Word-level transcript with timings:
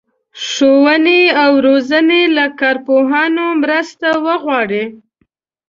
ښوونې 0.47 1.21
او 1.43 1.51
روزنې 1.67 2.21
له 2.37 2.45
کارپوهانو 2.59 3.45
مرسته 3.61 4.07
وغواړي. 4.25 4.83